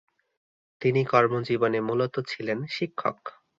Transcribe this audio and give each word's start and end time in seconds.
তিনি 0.81 1.01
কর্মজীবনে 1.05 1.79
মূলত 1.81 2.15
ছিলেন 2.27 2.59
শিক্ষক। 2.67 3.17